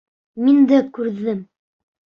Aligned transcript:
Миндә 0.47 0.81
күрҙем! 0.97 1.47